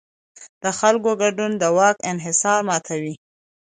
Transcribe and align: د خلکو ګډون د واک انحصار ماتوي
د 0.63 0.65
خلکو 0.79 1.11
ګډون 1.21 1.51
د 1.61 1.63
واک 1.77 1.97
انحصار 2.11 2.59
ماتوي 2.69 3.15